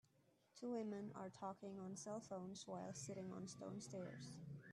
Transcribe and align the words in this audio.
Two 0.59 0.71
women 0.71 1.11
are 1.13 1.29
talking 1.29 1.77
on 1.79 1.91
cellphones 1.91 2.65
while 2.65 2.91
sitting 2.95 3.31
on 3.33 3.47
stone 3.47 3.79
stairs 3.79 4.35